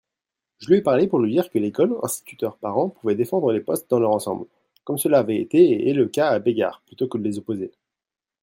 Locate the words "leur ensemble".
3.99-4.47